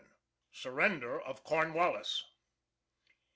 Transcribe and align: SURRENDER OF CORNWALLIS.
SURRENDER 0.51 1.21
OF 1.21 1.43
CORNWALLIS. 1.43 2.23